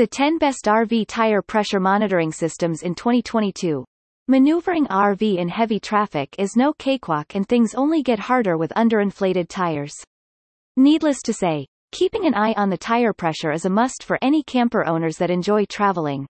[0.00, 3.84] The 10 best RV tire pressure monitoring systems in 2022.
[4.28, 9.48] Maneuvering RV in heavy traffic is no cakewalk and things only get harder with underinflated
[9.50, 9.92] tires.
[10.78, 14.42] Needless to say, keeping an eye on the tire pressure is a must for any
[14.42, 16.26] camper owners that enjoy traveling.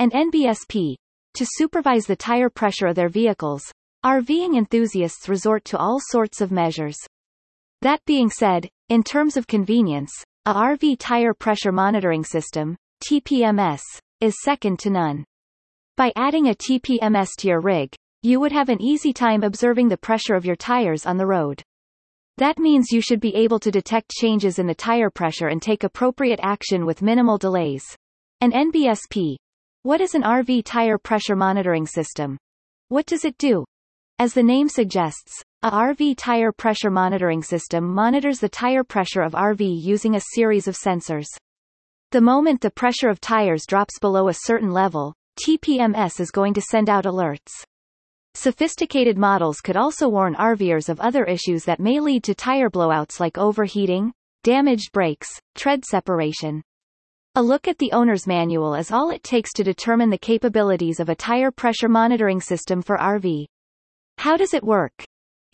[0.00, 0.96] And NBSP,
[1.34, 3.62] to supervise the tire pressure of their vehicles,
[4.04, 6.98] RVing enthusiasts resort to all sorts of measures.
[7.82, 10.10] That being said, in terms of convenience,
[10.44, 13.82] a RV tire pressure monitoring system, TPMS,
[14.20, 15.24] is second to none.
[15.96, 19.96] By adding a TPMS to your rig, you would have an easy time observing the
[19.96, 21.60] pressure of your tires on the road.
[22.36, 25.82] That means you should be able to detect changes in the tire pressure and take
[25.82, 27.82] appropriate action with minimal delays.
[28.40, 29.34] An NBSP.
[29.82, 32.38] What is an RV tire pressure monitoring system?
[32.86, 33.64] What does it do?
[34.20, 39.32] As the name suggests, a RV tire pressure monitoring system monitors the tire pressure of
[39.32, 41.26] RV using a series of sensors.
[42.12, 46.60] The moment the pressure of tires drops below a certain level, TPMS is going to
[46.60, 47.64] send out alerts.
[48.34, 53.18] Sophisticated models could also warn RVers of other issues that may lead to tire blowouts
[53.18, 54.12] like overheating,
[54.44, 56.62] damaged brakes, tread separation.
[57.34, 61.08] A look at the owner's manual is all it takes to determine the capabilities of
[61.08, 63.46] a tire pressure monitoring system for RV.
[64.18, 65.02] How does it work?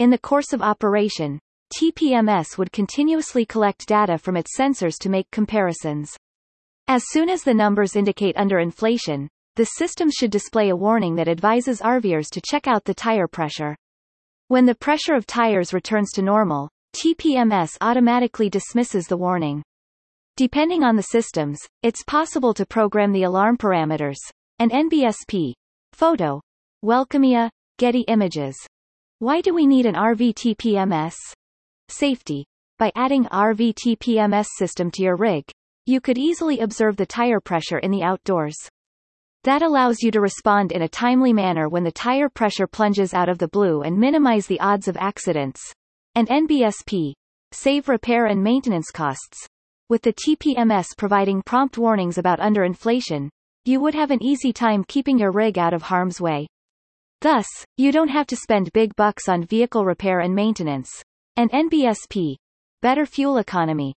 [0.00, 1.38] In the course of operation,
[1.80, 6.16] TPMS would continuously collect data from its sensors to make comparisons.
[6.90, 11.82] As soon as the numbers indicate underinflation, the system should display a warning that advises
[11.82, 13.76] RVers to check out the tire pressure.
[14.46, 19.62] When the pressure of tires returns to normal, TPMS automatically dismisses the warning.
[20.38, 24.16] Depending on the systems, it's possible to program the alarm parameters.
[24.58, 25.52] An NBSP.
[25.92, 26.40] Photo.
[26.82, 28.56] Welcomia, Getty Images.
[29.18, 31.16] Why do we need an RVTPMS?
[31.90, 32.46] Safety.
[32.78, 35.44] By adding RVTPMS system to your rig,
[35.88, 38.56] you could easily observe the tire pressure in the outdoors.
[39.44, 43.30] That allows you to respond in a timely manner when the tire pressure plunges out
[43.30, 45.60] of the blue and minimize the odds of accidents.
[46.14, 47.14] And NBSP.
[47.52, 49.46] Save repair and maintenance costs.
[49.88, 53.30] With the TPMS providing prompt warnings about underinflation,
[53.64, 56.46] you would have an easy time keeping your rig out of harm's way.
[57.22, 57.46] Thus,
[57.78, 60.90] you don't have to spend big bucks on vehicle repair and maintenance.
[61.36, 62.36] And NBSP.
[62.82, 63.94] Better fuel economy.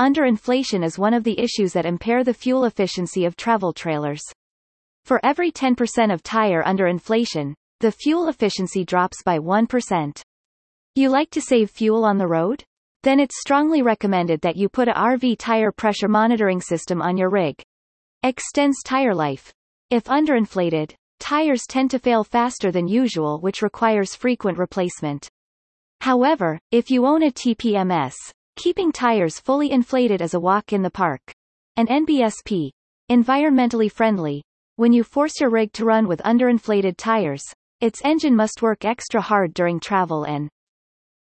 [0.00, 4.20] Underinflation is one of the issues that impair the fuel efficiency of travel trailers.
[5.04, 10.20] For every 10% of tire underinflation, the fuel efficiency drops by 1%.
[10.96, 12.64] You like to save fuel on the road?
[13.04, 17.30] Then it's strongly recommended that you put a RV tire pressure monitoring system on your
[17.30, 17.62] rig.
[18.24, 19.52] Extends tire life.
[19.90, 25.28] If underinflated, tires tend to fail faster than usual which requires frequent replacement.
[26.00, 28.14] However, if you own a TPMS,
[28.64, 31.20] keeping tires fully inflated is a walk in the park.
[31.76, 32.70] An NBSP.
[33.10, 34.42] Environmentally friendly,
[34.76, 37.42] when you force your rig to run with underinflated tires,
[37.82, 40.48] its engine must work extra hard during travel and